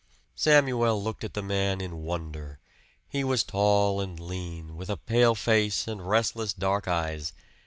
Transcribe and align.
Samuel 0.33 0.99
looked 1.03 1.23
at 1.23 1.35
the 1.35 1.43
man 1.43 1.79
in 1.79 2.01
wonder. 2.01 2.57
He 3.07 3.23
was 3.23 3.43
tall 3.43 4.01
and 4.01 4.19
lean, 4.19 4.75
with 4.75 4.89
a 4.89 4.97
pale 4.97 5.35
face 5.35 5.87
and 5.87 6.09
restless 6.09 6.53
dark 6.53 6.87
eyes. 6.87 7.33